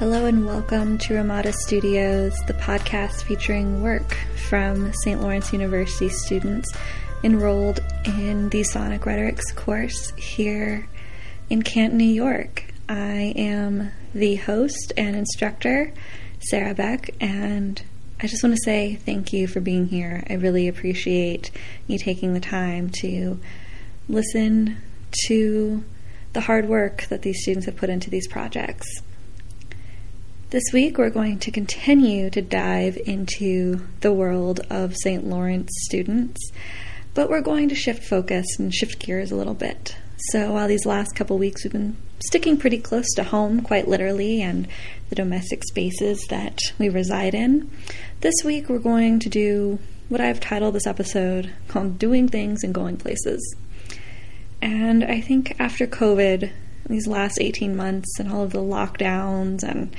[0.00, 4.14] Hello and welcome to Ramada Studios, the podcast featuring work
[4.48, 5.20] from St.
[5.20, 6.72] Lawrence University students
[7.22, 10.88] enrolled in the Sonic Rhetorics course here
[11.50, 12.64] in Canton, New York.
[12.88, 15.92] I am the host and instructor,
[16.48, 17.82] Sarah Beck, and
[18.22, 20.24] I just want to say thank you for being here.
[20.30, 21.50] I really appreciate
[21.86, 23.38] you taking the time to
[24.08, 24.78] listen
[25.26, 25.84] to
[26.32, 29.02] the hard work that these students have put into these projects.
[30.50, 35.24] This week, we're going to continue to dive into the world of St.
[35.24, 36.50] Lawrence students,
[37.14, 39.94] but we're going to shift focus and shift gears a little bit.
[40.32, 41.96] So, while these last couple weeks we've been
[42.26, 44.66] sticking pretty close to home, quite literally, and
[45.08, 47.70] the domestic spaces that we reside in,
[48.20, 52.74] this week we're going to do what I've titled this episode called Doing Things and
[52.74, 53.54] Going Places.
[54.60, 56.50] And I think after COVID,
[56.88, 59.94] these last 18 months, and all of the lockdowns and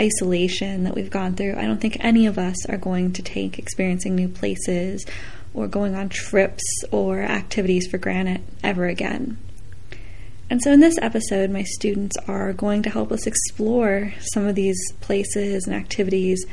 [0.00, 3.58] isolation that we've gone through, I don't think any of us are going to take
[3.58, 5.04] experiencing new places
[5.54, 9.38] or going on trips or activities for granted ever again.
[10.48, 14.54] And so, in this episode, my students are going to help us explore some of
[14.54, 16.44] these places and activities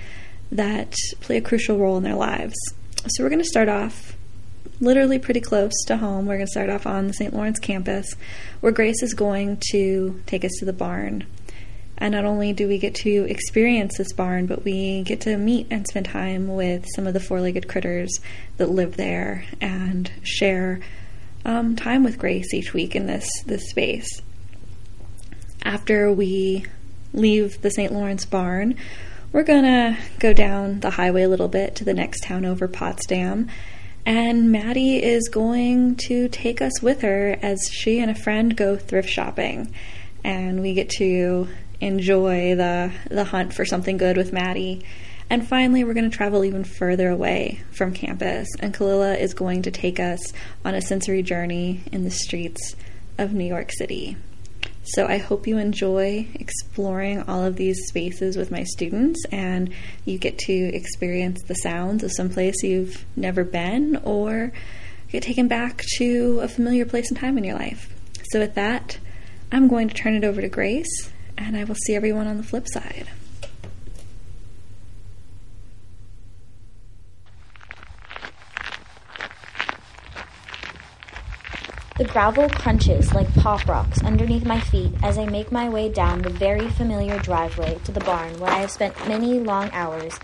[0.52, 2.56] that play a crucial role in their lives.
[3.08, 4.16] So, we're going to start off
[4.80, 6.26] literally pretty close to home.
[6.26, 7.34] We're going to start off on the St.
[7.34, 8.16] Lawrence campus,
[8.62, 11.26] where Grace is going to take us to the barn.
[11.98, 15.68] And not only do we get to experience this barn, but we get to meet
[15.70, 18.12] and spend time with some of the four legged critters
[18.58, 20.80] that live there and share
[21.46, 24.22] um, time with Grace each week in this, this space.
[25.64, 26.66] After we
[27.14, 27.94] leave the St.
[27.94, 28.76] Lawrence barn,
[29.32, 32.68] we're going to go down the highway a little bit to the next town over,
[32.68, 33.50] Potsdam.
[34.06, 38.76] And Maddie is going to take us with her as she and a friend go
[38.76, 39.74] thrift shopping.
[40.24, 41.48] And we get to
[41.88, 44.84] enjoy the the hunt for something good with Maddie.
[45.30, 49.64] And finally, we're going to travel even further away from campus, and Kalila is going
[49.64, 50.20] to take us
[50.66, 52.76] on a sensory journey in the streets
[53.18, 54.18] of New York City.
[54.86, 59.74] So I hope you enjoy exploring all of these spaces with my students and
[60.04, 64.52] you get to experience the sounds of some place you've never been or
[65.10, 67.94] get taken back to a familiar place and time in your life.
[68.32, 68.98] So with that,
[69.54, 72.44] I'm going to turn it over to Grace and I will see everyone on the
[72.44, 73.10] flip side.
[81.96, 86.24] The gravel crunches like pop rocks underneath my feet as I make my way down
[86.24, 90.18] the very familiar driveway to the barn where I have spent many long hours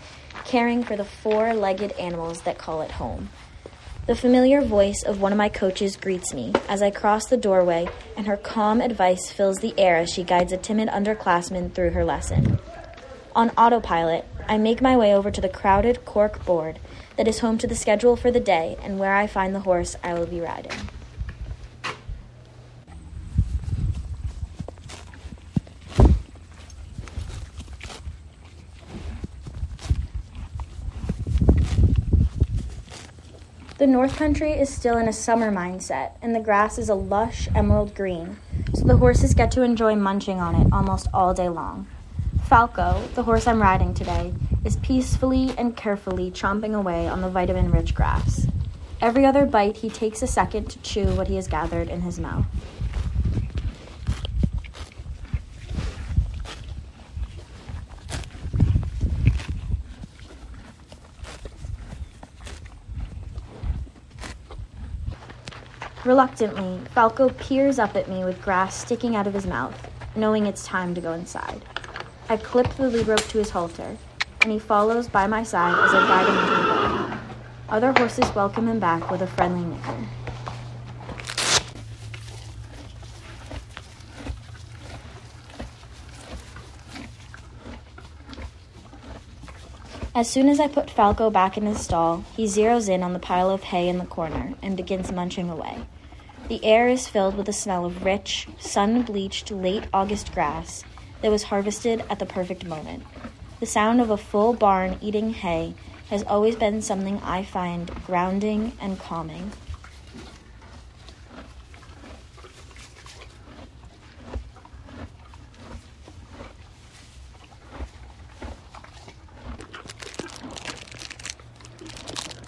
[0.44, 3.28] caring for the four legged animals that call it home.
[4.06, 7.88] The familiar voice of one of my coaches greets me as I cross the doorway,
[8.16, 12.04] and her calm advice fills the air as she guides a timid underclassman through her
[12.04, 12.58] lesson.
[13.36, 16.80] On autopilot, I make my way over to the crowded cork board
[17.16, 19.94] that is home to the schedule for the day and where I find the horse
[20.02, 20.72] I will be riding.
[33.80, 37.48] The North Country is still in a summer mindset, and the grass is a lush
[37.54, 38.36] emerald green,
[38.74, 41.86] so the horses get to enjoy munching on it almost all day long.
[42.42, 44.34] Falco, the horse I'm riding today,
[44.66, 48.46] is peacefully and carefully chomping away on the vitamin rich grass.
[49.00, 52.20] Every other bite, he takes a second to chew what he has gathered in his
[52.20, 52.44] mouth.
[66.10, 70.66] Reluctantly, Falco peers up at me with grass sticking out of his mouth, knowing it's
[70.66, 71.64] time to go inside.
[72.28, 73.96] I clip the lead rope to his halter,
[74.40, 77.20] and he follows by my side as I guide him into the barn.
[77.68, 80.08] Other horses welcome him back with a friendly nicker.
[90.12, 93.20] As soon as I put Falco back in his stall, he zeroes in on the
[93.20, 95.86] pile of hay in the corner and begins munching away.
[96.50, 100.82] The air is filled with the smell of rich, sun bleached late August grass
[101.22, 103.04] that was harvested at the perfect moment.
[103.60, 105.74] The sound of a full barn eating hay
[106.08, 109.52] has always been something I find grounding and calming.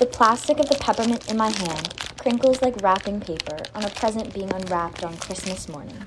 [0.01, 4.33] The plastic of the peppermint in my hand crinkles like wrapping paper on a present
[4.33, 6.07] being unwrapped on Christmas morning.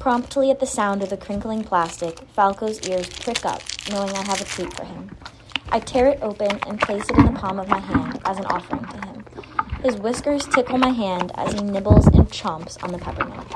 [0.00, 4.40] Promptly at the sound of the crinkling plastic, Falco's ears prick up, knowing I have
[4.40, 5.16] a treat for him.
[5.70, 8.46] I tear it open and place it in the palm of my hand as an
[8.46, 9.24] offering to him.
[9.84, 13.46] His whiskers tickle my hand as he nibbles and chomps on the peppermint.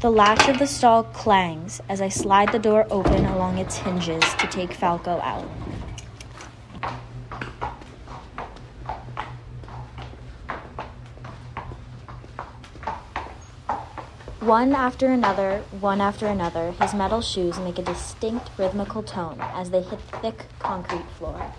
[0.00, 4.22] The latch of the stall clangs as I slide the door open along its hinges
[4.34, 5.48] to take Falco out.
[14.48, 19.68] One after another, one after another, his metal shoes make a distinct rhythmical tone as
[19.68, 21.52] they hit the thick concrete floor.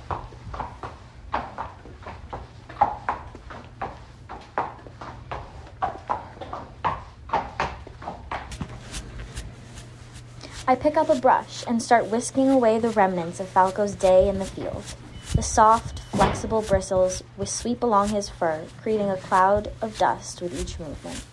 [10.67, 14.39] I pick up a brush and start whisking away the remnants of Falco's day in
[14.39, 14.95] the field.
[15.35, 20.79] The soft, flexible bristles sweep along his fur, creating a cloud of dust with each
[20.79, 21.23] movement.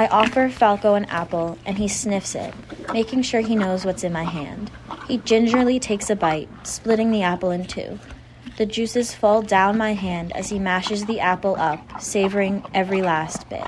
[0.00, 2.54] I offer Falco an apple, and he sniffs it,
[2.90, 4.70] making sure he knows what's in my hand.
[5.06, 7.98] He gingerly takes a bite, splitting the apple in two.
[8.56, 13.46] The juices fall down my hand as he mashes the apple up, savoring every last
[13.50, 13.66] bit.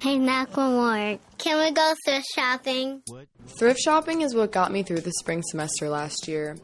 [0.00, 3.02] Hey, Macklemore, can we go thrift shopping?
[3.46, 6.56] Thrift shopping is what got me through the spring semester last year.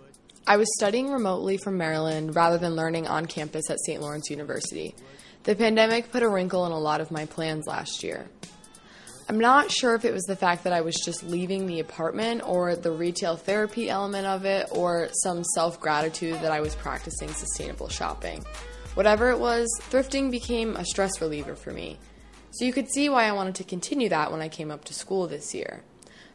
[0.44, 4.00] I was studying remotely from Maryland rather than learning on campus at St.
[4.00, 4.94] Lawrence University.
[5.44, 8.28] The pandemic put a wrinkle in a lot of my plans last year.
[9.28, 12.42] I'm not sure if it was the fact that I was just leaving the apartment
[12.44, 17.28] or the retail therapy element of it or some self gratitude that I was practicing
[17.28, 18.44] sustainable shopping.
[18.94, 21.98] Whatever it was, thrifting became a stress reliever for me.
[22.50, 24.94] So you could see why I wanted to continue that when I came up to
[24.94, 25.84] school this year.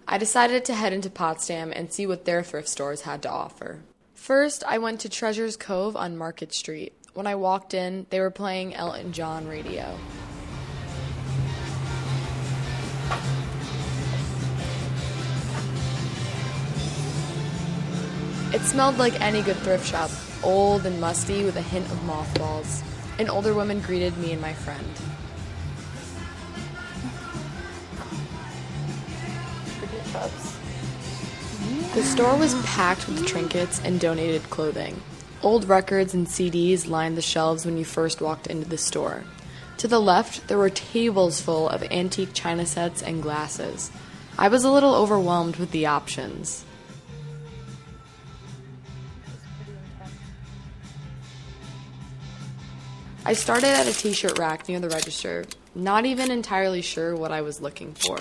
[0.07, 3.81] I decided to head into Potsdam and see what their thrift stores had to offer.
[4.27, 6.91] First, I went to Treasures Cove on Market Street.
[7.13, 9.97] When I walked in, they were playing Elton John radio.
[18.53, 20.12] It smelled like any good thrift shop,
[20.44, 22.83] old and musty with a hint of mothballs.
[23.19, 24.85] An older woman greeted me and my friend.
[31.77, 35.00] The store was packed with trinkets and donated clothing.
[35.44, 39.24] Old records and CDs lined the shelves when you first walked into the store.
[39.77, 43.91] To the left, there were tables full of antique china sets and glasses.
[44.39, 46.65] I was a little overwhelmed with the options.
[53.24, 55.45] I started at a t shirt rack near the register,
[55.75, 58.19] not even entirely sure what I was looking for.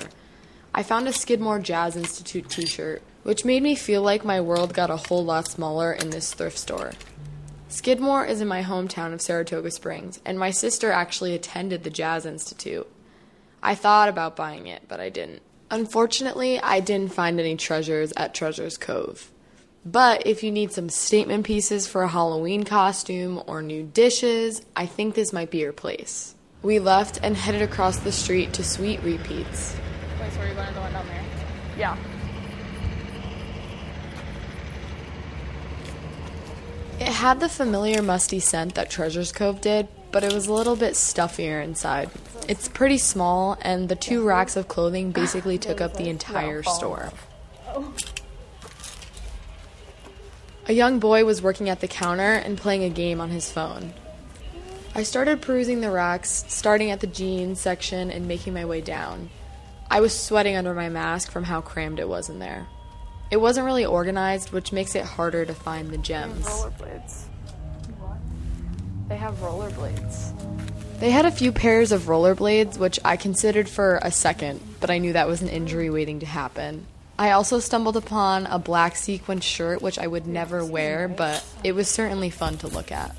[0.74, 4.72] I found a Skidmore Jazz Institute t shirt which made me feel like my world
[4.72, 6.92] got a whole lot smaller in this thrift store.
[7.68, 12.24] Skidmore is in my hometown of Saratoga Springs, and my sister actually attended the Jazz
[12.24, 12.86] Institute.
[13.60, 15.42] I thought about buying it, but I didn't.
[15.72, 19.32] Unfortunately, I didn't find any treasures at Treasures Cove.
[19.84, 24.86] But if you need some statement pieces for a Halloween costume or new dishes, I
[24.86, 26.36] think this might be your place.
[26.62, 29.74] We left and headed across the street to Sweet Repeats.
[30.20, 31.24] Wait, so are you going to the one down there?
[31.76, 31.96] Yeah.
[36.98, 40.76] It had the familiar musty scent that Treasures Cove did, but it was a little
[40.76, 42.10] bit stuffier inside.
[42.48, 47.12] It's pretty small, and the two racks of clothing basically took up the entire store.
[50.68, 53.92] A young boy was working at the counter and playing a game on his phone.
[54.94, 59.28] I started perusing the racks, starting at the jeans section and making my way down.
[59.90, 62.66] I was sweating under my mask from how crammed it was in there.
[63.30, 66.46] It wasn't really organized, which makes it harder to find the gems.
[66.46, 67.24] Rollerblades.
[69.08, 70.32] They have rollerblades.
[71.00, 74.98] They had a few pairs of rollerblades, which I considered for a second, but I
[74.98, 76.86] knew that was an injury waiting to happen.
[77.18, 81.72] I also stumbled upon a black sequin shirt, which I would never wear, but it
[81.72, 83.14] was certainly fun to look at.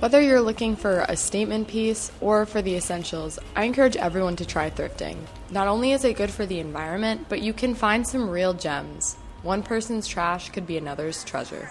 [0.00, 4.46] Whether you're looking for a statement piece or for the essentials, I encourage everyone to
[4.46, 5.18] try thrifting.
[5.50, 9.16] Not only is it good for the environment, but you can find some real gems.
[9.42, 11.70] One person's trash could be another's treasure.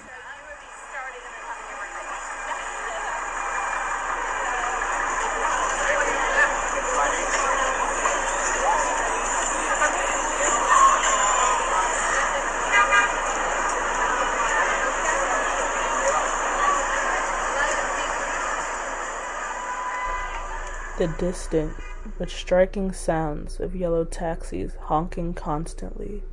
[20.99, 21.71] The distant
[22.17, 26.23] but striking sounds of yellow taxis honking constantly.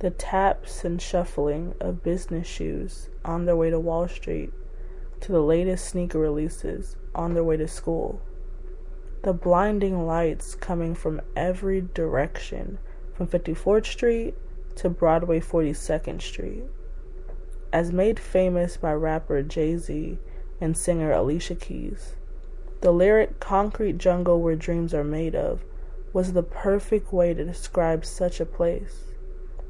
[0.00, 4.52] The taps and shuffling of business shoes on their way to Wall Street
[5.22, 8.20] to the latest sneaker releases on their way to school.
[9.22, 12.78] The blinding lights coming from every direction
[13.14, 14.34] from 54th Street
[14.76, 16.64] to Broadway 42nd Street.
[17.72, 20.18] As made famous by rapper Jay Z
[20.60, 22.16] and singer Alicia Keys.
[22.82, 25.62] The lyric Concrete Jungle Where Dreams Are Made Of
[26.12, 29.04] was the perfect way to describe such a place.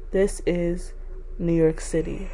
[0.09, 0.93] This is
[1.37, 2.27] New York City.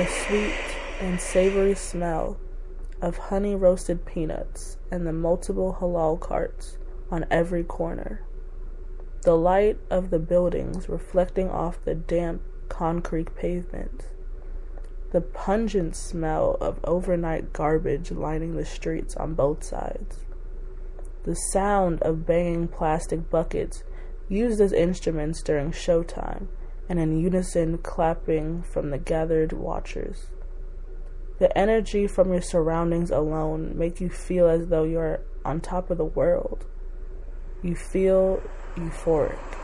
[0.00, 0.54] The sweet
[0.98, 2.38] and savory smell
[3.02, 6.78] of honey roasted peanuts and the multiple halal carts
[7.10, 8.24] on every corner.
[9.24, 12.40] The light of the buildings reflecting off the damp
[12.70, 14.08] concrete pavement.
[15.12, 20.20] The pungent smell of overnight garbage lining the streets on both sides.
[21.24, 23.84] The sound of banging plastic buckets
[24.30, 26.46] used as instruments during showtime
[26.90, 30.26] and in unison clapping from the gathered watchers.
[31.38, 35.98] The energy from your surroundings alone make you feel as though you're on top of
[35.98, 36.66] the world.
[37.62, 38.42] You feel
[38.74, 39.59] euphoric.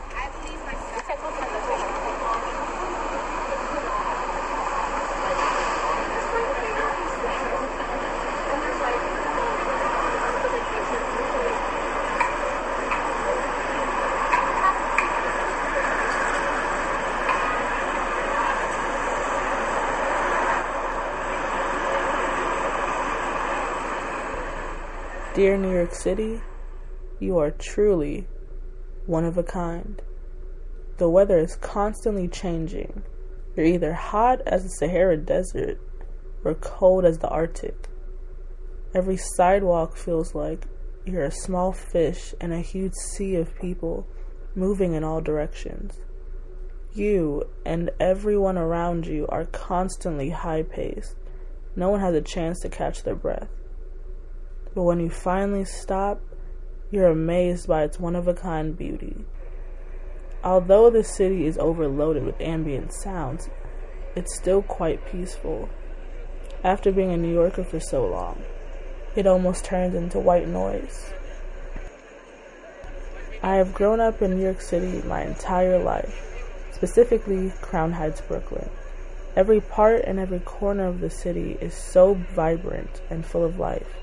[25.37, 26.41] Dear New York City,
[27.19, 28.25] you are truly
[29.05, 30.01] one of a kind.
[30.97, 33.03] The weather is constantly changing.
[33.55, 35.79] You're either hot as the Sahara Desert
[36.43, 37.87] or cold as the Arctic.
[38.95, 40.65] Every sidewalk feels like
[41.05, 44.07] you're a small fish in a huge sea of people
[44.55, 46.01] moving in all directions.
[46.95, 51.15] You and everyone around you are constantly high paced.
[51.75, 53.49] No one has a chance to catch their breath.
[54.77, 56.21] But when you finally stop,
[56.91, 59.25] you're amazed by its one of a kind beauty.
[60.43, 63.49] Although the city is overloaded with ambient sounds,
[64.15, 65.67] it's still quite peaceful.
[66.63, 68.43] After being a New Yorker for so long,
[69.15, 71.11] it almost turns into white noise.
[73.41, 78.69] I have grown up in New York City my entire life, specifically Crown Heights, Brooklyn.
[79.35, 83.95] Every part and every corner of the city is so vibrant and full of life.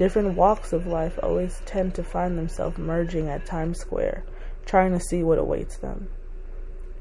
[0.00, 4.24] Different walks of life always tend to find themselves merging at Times Square,
[4.64, 6.08] trying to see what awaits them.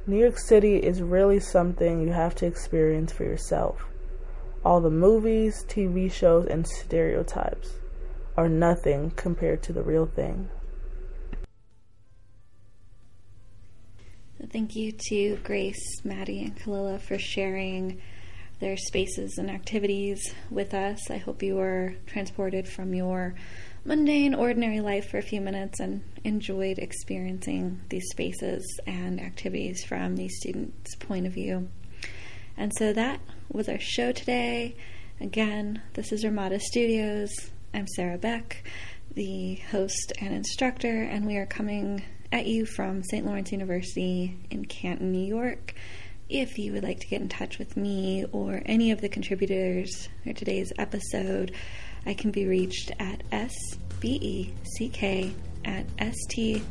[0.06, 3.86] New York City is really something you have to experience for yourself.
[4.66, 7.76] All the movies, TV shows, and stereotypes
[8.36, 10.50] are nothing compared to the real thing.
[14.52, 18.02] Thank you to Grace, Maddie, and Kalila for sharing
[18.60, 21.10] their spaces and activities with us.
[21.10, 23.36] I hope you were transported from your
[23.86, 30.16] mundane, ordinary life for a few minutes and enjoyed experiencing these spaces and activities from
[30.16, 31.70] the students' point of view.
[32.58, 34.76] And so that was our show today.
[35.22, 37.32] Again, this is Ramada Studios.
[37.74, 38.64] I'm Sarah Beck,
[39.14, 43.26] the host and instructor, and we are coming at you from St.
[43.26, 45.74] Lawrence University in Canton, New York.
[46.30, 50.10] If you would like to get in touch with me or any of the contributors
[50.24, 51.54] for today's episode,
[52.06, 54.54] I can be reached at sbeck
[55.66, 56.62] at stlawu.edu.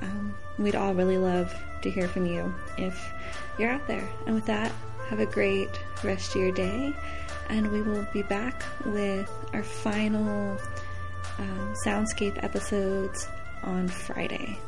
[0.00, 3.12] Um, we'd all really love to hear from you if
[3.58, 4.08] you're out there.
[4.24, 4.72] And with that,
[5.10, 5.68] have a great
[6.02, 6.94] rest of your day,
[7.50, 10.56] and we will be back with our final
[11.38, 13.28] um, soundscape episodes
[13.62, 14.58] on Friday.